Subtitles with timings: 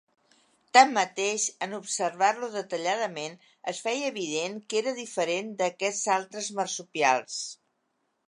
[0.75, 3.35] Tanmateix, en observar-lo detalladament
[3.73, 7.37] es feia evident que era diferent d'aquests altres marsupials.